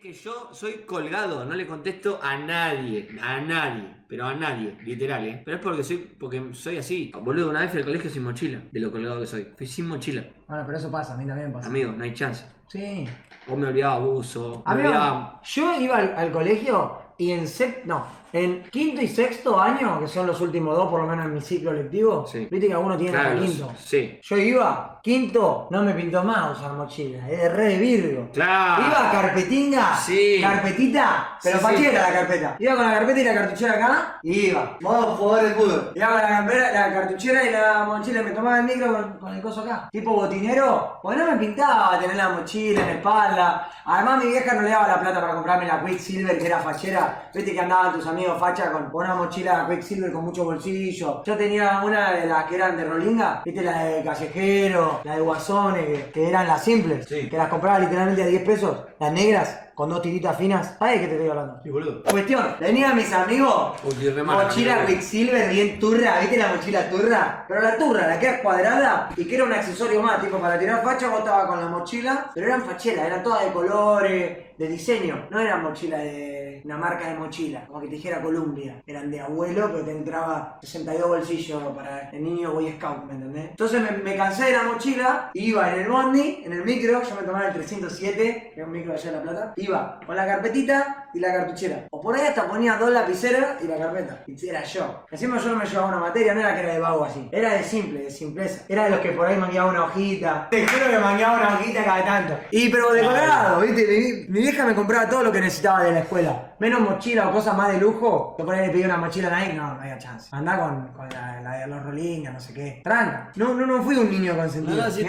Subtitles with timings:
[0.00, 5.26] que yo soy colgado, no le contesto a nadie, a nadie, pero a nadie, literal,
[5.28, 5.42] ¿eh?
[5.44, 7.12] Pero es porque soy, porque soy así.
[7.20, 9.48] Boludo, una vez fui al colegio sin mochila, de lo colgado que soy.
[9.58, 10.24] Fui sin mochila.
[10.48, 11.68] Bueno, pero eso pasa, a mí también pasa.
[11.68, 12.44] Amigo, no hay chance.
[12.68, 13.06] Sí.
[13.48, 15.40] O me olvidaba abuso, me Amigo, olvidaba...
[15.44, 20.06] yo iba al, al colegio y en sep- no, en quinto y sexto año, que
[20.08, 22.46] son los últimos dos por lo menos en mi ciclo lectivo, Sí.
[22.50, 23.72] viste que algunos tienen Claro, hasta quinto.
[23.78, 24.20] Sí.
[24.22, 28.28] Yo iba, quinto, no me pintó más usar mochila, es de re de Virgo.
[28.32, 28.82] Claro.
[28.86, 30.38] Iba carpetinga, Sí.
[30.42, 32.56] carpetita, pero Sí, la carpeta.
[32.58, 34.76] Iba con la carpeta y la cartuchera acá, y iba.
[34.80, 35.92] Modo jugador de fútbol.
[35.94, 39.34] Iba con la, carpera- la cartuchera y la mochila, me tomaba el micro con, con
[39.34, 39.88] el coso acá.
[39.90, 43.70] Tipo botinero, pues no me pintaba tener la mochila en la espalda.
[43.84, 47.30] Además mi vieja no le daba la plata para comprarme la Quicksilver que era fachera.
[47.34, 51.22] Viste que andaban tus amigos facha con una mochila Quicksilver con muchos bolsillos.
[51.24, 55.20] Yo tenía una de las que eran de Rolinga, viste la de Callejero, la de
[55.20, 57.28] Guasones, que, que eran las simples, Sí.
[57.28, 60.76] que las compraba literalmente a 10 pesos, las negras, con dos tiritas finas.
[60.78, 61.60] ¿Sabes de qué te estoy hablando?
[61.62, 62.02] Sí, boludo.
[62.10, 64.84] Cuestión, venía mis amigos, Uy, re mala, mochila.
[64.84, 67.44] Quicksilver bien turra, ¿viste la mochila turra?
[67.48, 70.58] Pero la turra, la que era cuadrada y que era un accesorio más, tipo para
[70.58, 74.68] tirar facha, vos estabas con la mochila, pero eran facheras, eran todas de colores, de
[74.68, 79.10] diseño, no eran mochilas de una marca de mochila, como que te dijera Columbia, eran
[79.10, 83.50] de abuelo, pero te entraba 62 bolsillos para el niño Boy Scout, ¿me entendés?
[83.50, 87.14] Entonces me, me cansé de la mochila, iba en el bondi, en el micro, yo
[87.14, 90.16] me tomaba el 307, que es un micro de allá de La Plata, iba con
[90.16, 91.86] la carpetita y la cartuchera.
[91.90, 94.22] O por ahí hasta ponía dos lapiceras y la carpeta.
[94.26, 95.04] Y era yo.
[95.10, 97.28] Encima yo no me llevaba una materia, no era que era de vago así.
[97.32, 98.64] Era de simple, de simpleza.
[98.68, 100.48] Era de los que por ahí mangueaba una hojita.
[100.50, 102.38] Te juro que mangueaba una hojita cada tanto.
[102.50, 103.86] Y pero de colorado, ¿viste?
[103.86, 106.49] Mi, mi vieja me compraba todo lo que necesitaba de la escuela.
[106.60, 108.36] Menos mochila o cosas más de lujo.
[108.38, 110.28] Yo por ahí le pedí una mochila Nike, no, no había chance.
[110.32, 112.80] Andá con, con la, la de los Rolinga, no sé qué.
[112.84, 113.30] Tranca.
[113.36, 114.84] No, no, no fui un niño consentido.
[114.84, 115.06] No, sí.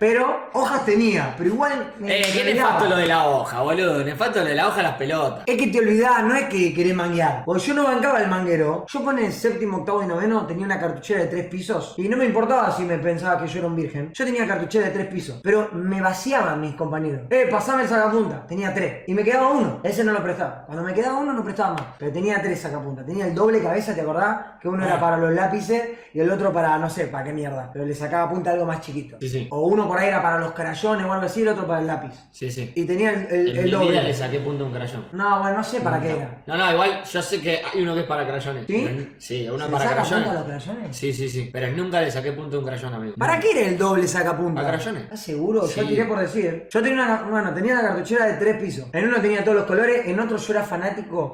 [0.00, 4.02] Pero hojas tenía, pero igual me- Eh, qué nefasto lo de la hoja, boludo.
[4.04, 5.42] Nefasto lo de la hoja las pelotas.
[5.46, 7.42] Es que te olvidás, no es que querés manguear.
[7.44, 8.86] Porque yo no bancaba el manguero.
[8.88, 11.94] Yo pone séptimo, octavo y noveno tenía una cartuchera de tres pisos.
[11.98, 14.10] Y no me importaba si me pensaba que yo era un virgen.
[14.14, 15.40] Yo tenía cartuchera de tres pisos.
[15.42, 17.22] Pero me vaciaban mis compañeros.
[17.30, 18.46] Eh, pasame el sacapunta.
[18.46, 19.02] Tenía tres.
[19.06, 19.80] Y me quedaba uno.
[19.82, 20.64] Ese no lo prestaba.
[20.66, 21.82] Cuando me quedaba uno no prestaba más.
[21.98, 23.04] Pero tenía tres sacapuntas.
[23.04, 24.38] Tenía el doble cabeza, ¿te acordás?
[24.60, 25.82] Que uno era para los lápices
[26.14, 27.70] y el otro para, no sé, para qué mierda.
[27.72, 29.16] Pero le sacaba punta algo más chiquito.
[29.20, 29.48] Sí, sí.
[29.50, 31.86] O uno por ahí era para los crayones o algo así, el otro para el
[31.86, 32.12] lápiz.
[32.30, 32.72] Sí, sí.
[32.74, 33.90] Y tenía el, el- En el mi doble.
[33.90, 35.06] vida le saqué punto a un crayón.
[35.12, 36.42] No, bueno, no sé para qué era.
[36.46, 38.66] No, no, igual yo sé que hay uno que es para crayones.
[38.66, 39.14] ¿Sí?
[39.18, 40.24] Sí, uno ¿Se para saca crayones.
[40.28, 40.96] punta a los crayones?
[40.96, 41.50] Sí, sí, sí.
[41.52, 43.14] Pero nunca le saqué punto a un crayón, amigo.
[43.18, 44.60] ¿Para qué era el doble sacapunta?
[44.62, 45.02] ¿A crayones?
[45.04, 45.68] ¿Estás seguro?
[45.68, 46.68] Yo tiré por decir.
[46.70, 48.86] Yo tenía una, bueno, tenía la cartuchera de tres pisos.
[48.92, 50.83] En uno tenía todos los colores, en otro yo era fanático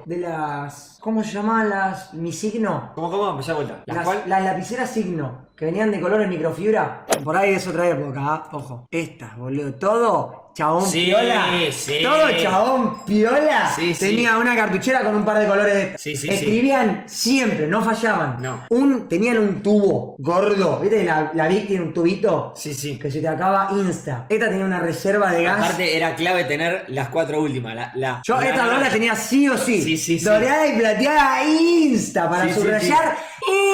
[0.07, 0.99] de las.
[1.01, 2.15] ¿Cómo se llamaban las.
[2.15, 2.93] mi signo?
[2.95, 3.31] ¿Cómo, cómo?
[3.31, 3.83] Empecé a vuelta.
[3.87, 4.23] ¿La Las, cual?
[4.27, 7.05] las lapiceras signo, que venían de colores microfibra.
[7.23, 8.49] Por ahí es otra época, ¿ah?
[8.53, 8.89] ojo.
[8.91, 9.75] Estas, boludo.
[9.75, 11.47] Todo chabón Sí, piola.
[11.71, 11.99] sí.
[12.03, 13.71] Todo chabón piola.
[13.77, 13.95] Sí.
[13.99, 16.01] Tenía una cartuchera con un par de colores de estas.
[16.01, 16.33] Sí, sí, sí.
[16.35, 18.41] Escribían siempre, no fallaban.
[18.41, 18.63] No.
[18.71, 20.81] Un, tenían un tubo gordo.
[20.81, 21.05] ¿Viste?
[21.05, 22.55] La, la Vic tiene un tubito.
[22.57, 22.99] Sí, sí.
[22.99, 24.25] Que se te acaba insta.
[24.31, 25.59] Esta tenía una reserva de gas.
[25.59, 27.75] Aparte era clave tener las cuatro últimas.
[27.75, 29.83] La, la, Yo esta dos la tenía sí o sí.
[29.83, 30.25] Sí, sí, sí.
[30.25, 33.15] Doreada y plateada insta para subrayar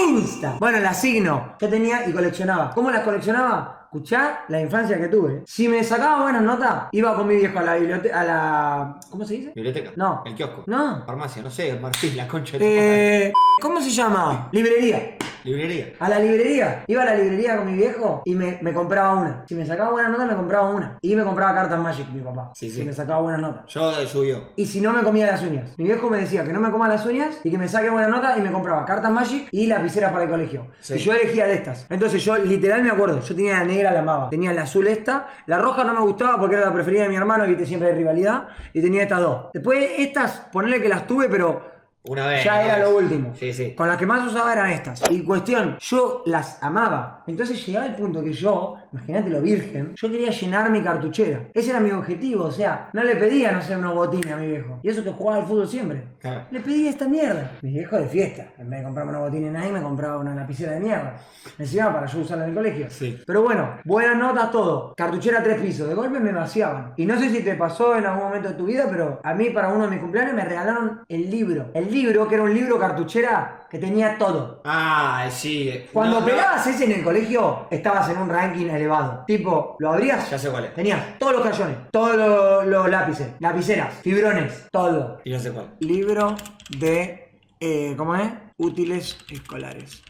[0.09, 0.57] insta.
[0.59, 1.55] Bueno, la signo.
[1.61, 2.71] Yo tenía y coleccionaba.
[2.75, 3.83] ¿Cómo las coleccionaba?
[3.85, 5.43] Escuchá la infancia que tuve.
[5.47, 8.21] Si me sacaba buenas notas, iba con mi viejo a la biblioteca.
[8.21, 9.01] a la.
[9.11, 9.53] ¿Cómo se dice?
[9.55, 9.93] Biblioteca.
[9.97, 10.23] No.
[10.25, 10.65] El kiosco.
[10.67, 11.05] No.
[11.05, 13.27] Farmacia, no sé, Marfil, la concha de.
[13.27, 14.49] Eh, ¿Cómo se llama?
[14.53, 15.17] Librería.
[15.47, 15.93] Librería.
[16.01, 16.85] A la librería.
[16.89, 19.45] Iba a la librería con mi viejo y me, me compraba una.
[19.47, 20.99] Si me sacaba buenas notas, me compraba una.
[21.01, 22.51] Y me compraba cartas Magic, mi papá.
[22.55, 22.81] Sí, sí.
[22.81, 23.65] Si me sacaba buenas notas.
[23.69, 24.49] Yo eh, subió.
[24.57, 25.79] Y si no me comía las uñas.
[25.79, 28.09] Mi viejo me decía que no me coma las uñas y que me saque buena
[28.09, 30.67] nota y me compraba cartas Magic y lapiceras para el colegio.
[30.81, 30.95] Sí.
[30.95, 31.87] Y yo elegía de estas.
[31.91, 34.29] Entonces yo literal me acuerdo, yo tenía la negra, la amaba.
[34.29, 37.17] Tenía la azul esta, la roja no me gustaba porque era la preferida de mi
[37.17, 38.49] hermano, viste siempre hay rivalidad.
[38.73, 39.47] Y tenía estas dos.
[39.53, 41.76] Después estas, ponerle que las tuve, pero
[42.09, 42.45] Una vez.
[42.45, 42.85] ya era vez.
[42.89, 43.33] lo último.
[43.39, 43.75] Sí, sí.
[43.75, 45.03] Con las que más usaba eran estas.
[45.11, 47.25] Y cuestión, yo las amaba.
[47.27, 51.41] Entonces llegaba el punto que yo, imagínate lo virgen, yo quería llenar mi cartuchera.
[51.55, 52.45] Ese era mi objetivo.
[52.45, 54.81] O sea, no le pedía, no sé, unos botines a mi viejo.
[54.83, 56.03] Y eso que jugaba al fútbol siempre.
[56.21, 56.43] Claro.
[56.51, 57.53] Le pedía esta mierda.
[57.63, 58.47] Mi viejo de fiesta.
[58.59, 61.17] En vez de comprarme unos botines Nike, me compraba una lapicera de mierda.
[61.59, 62.87] Me enseñaba para yo usarla en el colegio.
[62.91, 63.21] Sí.
[63.27, 64.95] Pero bueno, buenas notas, todo.
[64.97, 65.89] Cartuchera tres pisos.
[65.89, 66.93] De golpe me vaciaban.
[66.97, 69.51] Y no sé si te pasó en algún momento de tu vida, pero a mí
[69.51, 71.71] para uno de mis cumpleaños me regalaron el libro.
[71.75, 74.63] El libro, que era un libro cartuchera que tenía todo.
[74.65, 75.87] Ah, sí.
[75.93, 76.27] Cuando No, no.
[76.27, 78.86] pegabas ese en el colegio, estabas en un ranking elevado.
[79.27, 80.75] Tipo, lo abrías, Ya sé cuál es.
[80.75, 85.21] tenías todos los crayones, todos los, los lápices, lapiceras, fibrones, todo.
[85.25, 85.75] Y no sé cuál.
[85.81, 86.35] Libro
[86.79, 87.29] de,
[87.61, 88.31] eh, ¿cómo es?
[88.59, 90.03] Útiles escolares.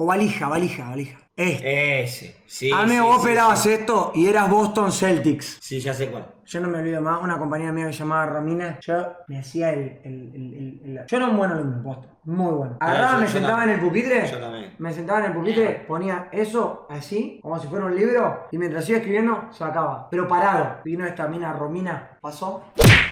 [0.00, 1.18] O valija, valija, valija.
[1.36, 2.02] Este.
[2.04, 2.36] Ese.
[2.46, 3.70] Sí, Amigo, sí, vos sí, pelabas sí.
[3.72, 5.58] esto y eras Boston Celtics.
[5.60, 6.26] Sí, ya sé cuál.
[6.46, 8.94] Yo no me olvido más, una compañera mía que se llamaba Romina, yo
[9.26, 10.00] me hacía el...
[10.04, 12.76] el- el- Yo era un buen alumno, posta, muy bueno.
[12.80, 14.74] Agarraba, yo- me yo sentaba en el pupitre, Yo también.
[14.78, 18.88] me sentaba en el pupitre, ponía eso así, como si fuera un libro, y mientras
[18.88, 20.08] iba escribiendo, sacaba.
[20.10, 20.76] Pero parado.
[20.84, 22.64] Vino esta mina Romina, pasó,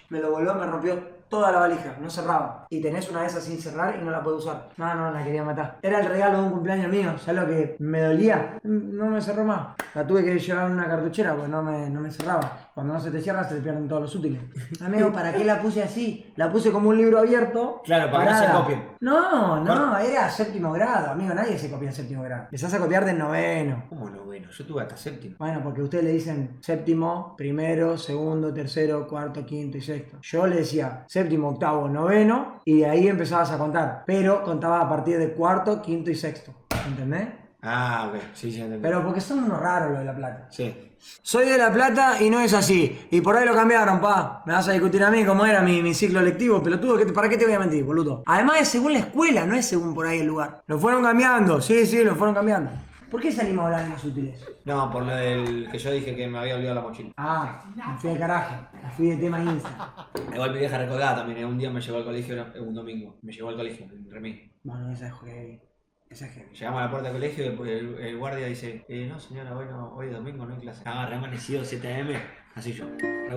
[0.09, 2.67] me lo volvió, me rompió toda la valija, no cerraba.
[2.71, 4.69] Y tenés una de esas sin cerrar y no la puedo usar.
[4.77, 5.79] No, no, la quería matar.
[5.83, 8.59] Era el regalo de un cumpleaños mío, ¿sabes lo que me dolía?
[8.63, 9.69] No me cerró más.
[9.95, 12.66] La tuve que llevar en una cartuchera porque no me, no me cerraba.
[12.77, 14.39] Cuando no se te cierra se te pierden todos los útiles.
[14.85, 16.31] Amigo, ¿para qué la puse así?
[16.37, 17.81] La puse como un libro abierto.
[17.83, 18.61] Claro, para que no se parada.
[18.61, 18.83] copien.
[19.01, 22.43] No, no, era séptimo grado, amigo, nadie se copia en séptimo grado.
[22.43, 23.85] Empezás a copiar del noveno.
[23.89, 24.25] ¿Cómo no?
[24.25, 25.37] Bueno, yo tuve hasta séptimo.
[25.39, 30.19] Bueno, porque ustedes le dicen séptimo, primero, segundo, tercero, cuarto, quinto y sexto.
[30.21, 34.03] Yo le decía séptimo, octavo, noveno y de ahí empezabas a contar.
[34.05, 36.53] Pero contaba a partir de cuarto, quinto y sexto.
[36.87, 37.46] ¿Entendés?
[37.63, 38.21] Ah, ok.
[38.35, 38.83] Sí, sí, entendí.
[38.83, 40.47] Pero porque son unos raros los de La Plata.
[40.51, 40.93] Sí.
[41.23, 43.07] Soy de La Plata y no es así.
[43.11, 44.43] Y por ahí lo cambiaron, pa.
[44.47, 46.97] Me vas a discutir a mí cómo era mi, mi ciclo lectivo, pelotudo.
[46.99, 48.23] ¿qué te- ¿Para qué te voy a mentir, boludo?
[48.27, 50.63] Además es según la escuela, no es según por ahí el lugar.
[50.67, 52.71] Lo fueron cambiando, sí, sí, lo fueron cambiando.
[53.11, 54.45] ¿Por qué salimos a hablar de los útiles?
[54.65, 57.13] No, por lo del que yo dije que me había olvidado la mochila.
[57.17, 58.55] Ah, me fui de carajo.
[58.83, 60.09] Me fui de tema Insta.
[60.35, 61.39] Igual mi vieja recordada también.
[61.39, 61.45] ¿eh?
[61.47, 63.17] Un día me llevó al colegio, era- un domingo.
[63.23, 64.51] Me llevó al colegio, en Remí.
[64.65, 65.61] Bueno, esa es heavy.
[66.09, 67.71] Llegamos a la puerta del colegio y
[68.09, 70.79] el, guardia dice: eh, No, señora, hoy es domingo, no hay clase.
[70.79, 72.09] Estaba re amanecido 7 am.
[72.57, 72.85] Así yo.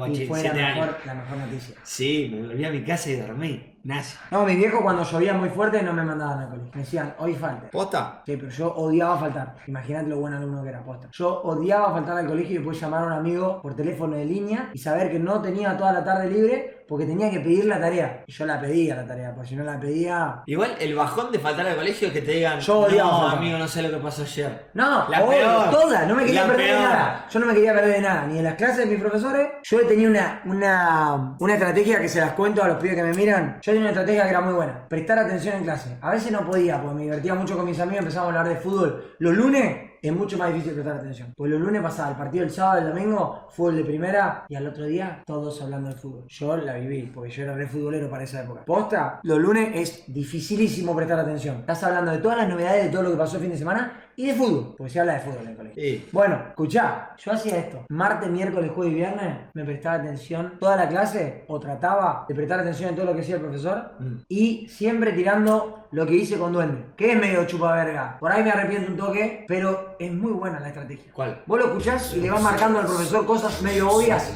[0.07, 1.75] Y fue la 7 mejor, la mejor noticia.
[1.83, 3.75] Sí, me volví a mi casa y dormí.
[3.81, 4.17] Nazi.
[4.31, 6.71] No, mi viejo cuando llovía muy fuerte no me mandaban al colegio.
[6.73, 7.69] Me decían, hoy falta.
[7.69, 8.21] ¿Posta?
[8.25, 9.55] Sí, pero yo odiaba faltar.
[9.67, 11.07] Imagínate lo buen alumno que era, posta.
[11.13, 14.69] Yo odiaba faltar al colegio y después llamar a un amigo por teléfono de línea
[14.73, 18.23] y saber que no tenía toda la tarde libre porque tenía que pedir la tarea.
[18.27, 20.41] Y yo la pedía la tarea, porque si no la pedía.
[20.45, 23.37] Igual el bajón de faltar al colegio es que te digan: Yo odiaba No, faltar".
[23.37, 24.69] amigo, no sé lo que pasó ayer.
[24.73, 25.69] No, La obvio, peor.
[25.69, 27.27] toda, no me quería La perder de nada.
[27.29, 29.49] Yo no me quería perder de nada, ni en las clases de mis profesores.
[29.63, 33.13] Yo tenía una, una, una estrategia que se las cuento a los pibes que me
[33.13, 33.59] miran.
[33.61, 34.87] Yo tenía una estrategia que era muy buena.
[34.87, 35.97] Prestar atención en clase.
[36.01, 38.61] A veces no podía, porque me divertía mucho con mis amigos, empezamos a hablar de
[38.61, 39.15] fútbol.
[39.19, 41.33] Los lunes es mucho más difícil prestar atención.
[41.35, 44.67] Porque los lunes pasaba el partido el sábado, el domingo, fútbol de primera, y al
[44.67, 46.25] otro día todos hablando de fútbol.
[46.27, 48.63] Yo la viví, porque yo era re futbolero para esa época.
[48.65, 51.57] Posta, los lunes es dificilísimo prestar atención.
[51.57, 54.08] Estás hablando de todas las novedades de todo lo que pasó el fin de semana
[54.19, 55.81] y de fútbol, porque se habla de fútbol en el colegio.
[55.81, 56.09] Sí.
[56.11, 57.85] Bueno, escuchá, yo hacía esto.
[57.87, 62.59] Martes, miércoles, jueves y viernes me prestaba atención toda la clase o trataba de prestar
[62.59, 64.15] atención en todo lo que decía el profesor Mm.
[64.27, 68.17] y siempre tirando lo que hice con Duende, que es medio chupa verga.
[68.19, 71.13] Por ahí me arrepiento un toque, pero es muy buena la estrategia.
[71.13, 71.41] ¿Cuál?
[71.45, 74.33] Vos lo escuchás y le vas marcando al profesor cosas medio obvias.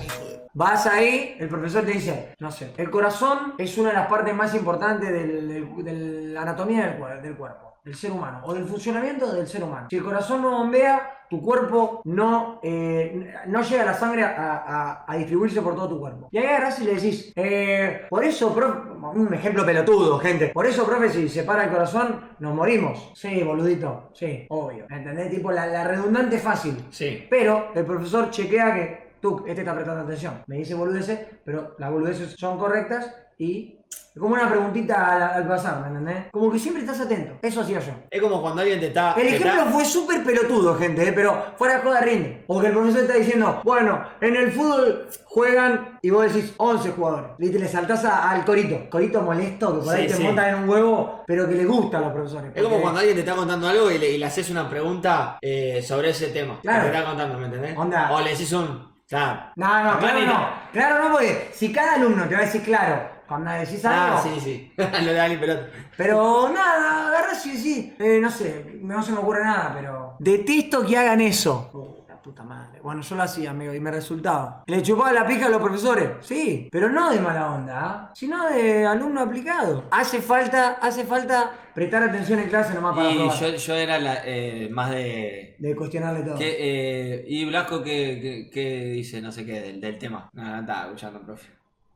[0.55, 4.35] Vas ahí, el profesor te dice, no sé, el corazón es una de las partes
[4.35, 9.47] más importantes de la anatomía del, del cuerpo, del ser humano, o del funcionamiento del
[9.47, 9.87] ser humano.
[9.89, 14.35] Si el corazón no bombea, tu cuerpo no, eh, no llega la sangre a,
[14.65, 16.27] a- a distribuirse por todo tu cuerpo.
[16.31, 20.65] Y ahí agarrás y le decís, eh, por eso, profe, un ejemplo pelotudo, gente, por
[20.65, 23.11] eso, profe, si se para el corazón, nos morimos.
[23.15, 24.85] Sí, boludito, sí, obvio.
[24.89, 25.29] ¿Entendés?
[25.31, 26.77] Tipo, la, la redundante fácil.
[26.91, 27.25] Sí.
[27.29, 30.43] Pero el profesor chequea que tú, este está prestando atención.
[30.47, 35.47] Me dice boludeces, pero las boludeces son correctas y es como una preguntita al, al
[35.47, 36.25] pasar, ¿me entendés?
[36.31, 37.33] Como que siempre estás atento.
[37.41, 37.93] Eso hacía yo.
[38.11, 39.13] Es como cuando alguien te está.
[39.13, 41.13] El te ejemplo fue súper pelotudo, gente, ¿eh?
[41.13, 42.43] pero fuera de joda rinde.
[42.47, 46.91] O que el profesor está diciendo, bueno, en el fútbol juegan y vos decís 11
[46.91, 47.31] jugadores.
[47.37, 48.89] Viste, le saltás a- al corito.
[48.89, 50.23] Corito molesto, que por ahí Sí, te sí.
[50.23, 52.51] montan en un huevo, pero que le gusta a los profesores.
[52.53, 54.69] Es como porque- cuando alguien te está contando algo y le, y le haces una
[54.69, 56.59] pregunta eh, sobre ese tema.
[56.61, 56.83] Claro.
[56.85, 57.77] Que te está contando, ¿me entendés?
[57.77, 58.11] Onda.
[58.11, 58.93] O le decís un.
[59.07, 59.41] Claro.
[59.57, 60.49] No, no, claro no.
[60.71, 64.21] Claro no, porque si cada alumno te va a decir claro cuando decís algo, Ah,
[64.23, 64.73] sí, sí.
[64.77, 65.67] lo de alguien pelota.
[65.97, 70.15] Pero nada, agarras y decís, eh, no sé, no se me ocurre nada, pero.
[70.19, 71.69] Detesto que hagan eso.
[71.73, 72.79] Oh, la puta madre.
[72.81, 74.63] Bueno, yo lo hacía, amigo, y me resultaba.
[74.67, 78.11] Le chupaba la pija a los profesores, sí, pero no de mala onda, ¿ah?
[78.15, 79.85] sino de alumno aplicado.
[79.91, 83.37] Hace falta, hace falta prestar atención en clase nomás para Y probar.
[83.39, 85.55] yo, yo era la, eh, más de.
[85.59, 86.35] De cuestionarle todo.
[86.37, 89.21] ¿Qué, eh, y Blasco, ¿qué, qué, qué dice?
[89.21, 90.29] No sé qué, del, del tema.
[90.33, 91.47] No, no estaba escuchando, profe.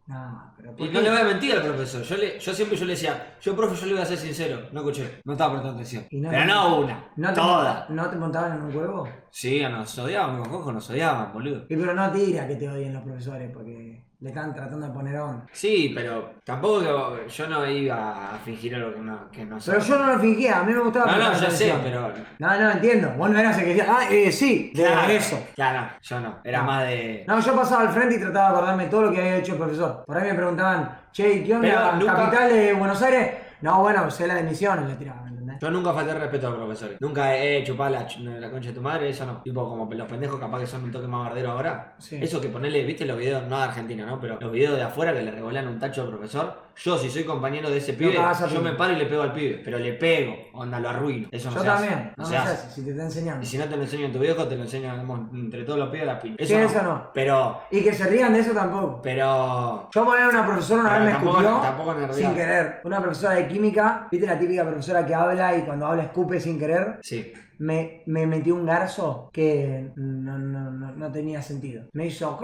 [0.08, 2.02] No, pero Y ¿por no le voy a mentir al profesor.
[2.04, 4.70] Yo, le, yo siempre yo le decía, yo, profe, yo le voy a ser sincero.
[4.72, 6.06] No escuché, no estaba prestando atención.
[6.12, 7.86] No Pero te- no una, ¿No te, toda.
[7.90, 9.10] ¿No te montaban en un huevo?
[9.30, 11.66] Sí, nos odiaban, mis cojos nos odiaban, boludo.
[11.70, 15.16] Y pero no tira que te odien los profesores porque le están tratando de poner
[15.20, 15.46] onda.
[15.52, 19.80] Sí, pero tampoco que yo no iba a fingir algo que no, que no Pero
[19.82, 19.90] soy.
[19.92, 22.12] yo no lo fingía, a mí me gustaba No, no, ya sé, pero.
[22.40, 23.12] No, no, entiendo.
[23.16, 25.48] Vos no eras el que decía, ah, eh, sí, de Claro, eso.
[25.56, 26.40] Claro, yo no.
[26.44, 26.66] Era No.
[26.66, 27.26] más de.
[27.28, 29.60] No, yo pasaba al frente y trataba de acordarme todo lo que había hecho el
[29.60, 30.04] profesor.
[30.06, 31.68] Por ahí me preguntaban, che, ¿qué onda?
[31.68, 33.32] Pero nunca- ¿Capital de Buenos Aires?
[33.62, 35.22] No, bueno, sé la de Misiones, le tiraba,
[35.62, 36.98] Yo nunca falté respeto a los profesores.
[37.00, 39.42] Nunca he chupado la, la concha de tu madre, eso no.
[39.42, 41.96] Tipo, como los pendejos capaz que son un toque más bardero ahora.
[42.00, 42.18] Sí.
[42.22, 44.20] Eso que ponerle, viste los videos, no de Argentina, ¿no?
[44.20, 46.67] Pero los videos de afuera que le revolan un tacho al profesor.
[46.84, 48.62] Yo, si soy compañero de ese pibe, a yo pibe.
[48.62, 49.62] me paro y le pego al pibe.
[49.64, 51.28] Pero le pego, onda, lo arruino.
[51.32, 51.88] Eso no Yo se hace.
[51.88, 52.14] también.
[52.16, 52.52] No No, se no hace.
[52.54, 53.44] hace, si te está enseñando.
[53.44, 56.06] Y si no te lo enseña tu viejo, te lo enseñamos entre todos los pibes
[56.08, 56.38] las piñas.
[56.48, 57.10] Sí, eso no.
[57.14, 59.02] Pero, Y que se rían de eso tampoco.
[59.02, 59.90] pero.
[59.94, 62.82] Yo ponía una profesora una Pero vez me tampoco- escupió tampoco me sin querer.
[62.84, 66.60] Una profesora de química, viste la típica profesora que habla y cuando habla escupe sin
[66.60, 67.00] querer.
[67.02, 67.34] Sí.
[67.60, 71.86] Me, me metió un garzo que no, no, no, no tenía sentido.
[71.94, 72.38] Me hizo.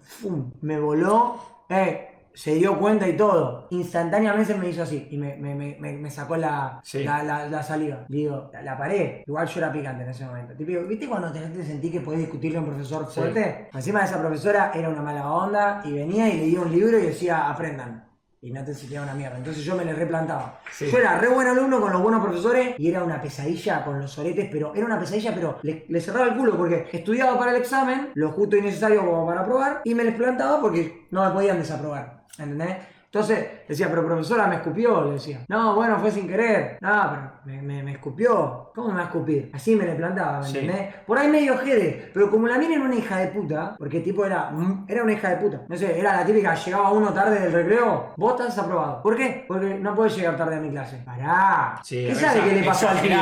[0.00, 0.52] ¡Fum!
[0.62, 1.36] Me voló.
[1.68, 3.66] Eh, se dio cuenta y todo.
[3.70, 5.08] Instantáneamente me hizo así.
[5.10, 7.02] Y me, me, me, me- sacó la, Sí.
[7.02, 8.04] la, la, la saliva.
[8.08, 9.24] Digo, la, paré.
[9.26, 10.54] Igual yo era picante en ese momento.
[10.54, 13.20] Típico, ¿Viste cuando te, te sentí que podés discutirle a un profesor Sí.
[13.20, 13.68] fuerte?
[13.72, 17.02] Encima de esa profesora era una mala onda y venía y leía un libro y
[17.06, 18.04] decía, aprendan.
[18.42, 19.38] Y no te enseñaba una mierda.
[19.38, 20.60] Entonces yo me le replantaba.
[20.70, 20.86] Sí.
[20.92, 24.12] Yo era re buen alumno con los buenos profesores y era una pesadilla con los
[24.12, 27.56] soretes, pero era una pesadilla, pero le, le cerraba el culo porque estudiaba para el
[27.56, 31.30] examen, lo justo y necesario como para aprobar, y me les plantaba porque no me
[31.32, 32.24] podían desaprobar.
[32.38, 32.95] ¿Entendés?
[33.16, 35.40] Entonces decía, pero profesora me escupió, le decía.
[35.48, 36.76] No, bueno, fue sin querer.
[36.82, 38.70] No, pero me, me- me escupió.
[38.74, 39.50] ¿Cómo me va a escupir?
[39.54, 40.58] Así me le plantaba, ¿me Sí.
[40.58, 40.94] entendés?
[41.06, 44.26] Por ahí medio jede, pero como la mina era una hija de puta, porque tipo
[44.26, 44.52] era,
[44.86, 45.62] era una hija de puta.
[45.66, 49.02] No sé, era la típica, llegaba uno tarde del recreo, vos estás desaprobado.
[49.02, 49.46] ¿Por qué?
[49.48, 50.98] Porque no podés llegar tarde a mi clase.
[51.06, 51.80] Pará.
[51.82, 53.16] Sí, ¿Qué sabe qué le pasó al pibe?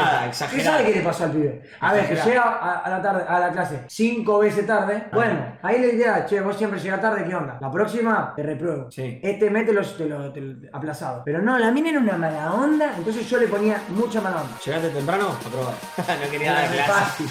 [0.50, 1.62] ¿Qué sabe qué le pasó al pibe?
[1.80, 5.04] A ver, que llega a, a la tarde, a la clase cinco veces tarde.
[5.12, 7.58] Bueno, ahí le diría, che, vos siempre llegas tarde, ¿qué onda?
[7.60, 8.90] La próxima te repruebo.
[8.90, 9.20] Sí.
[9.22, 11.22] Este mes te lo, te lo- te lo- aplazado.
[11.24, 14.56] Pero no, la mina era una mala onda, entonces yo le ponía mucha mala onda.
[14.64, 15.28] ¿Llegaste temprano?
[15.28, 15.74] Aprobado.
[16.24, 16.92] no quería dar clase.
[16.92, 17.30] fácil.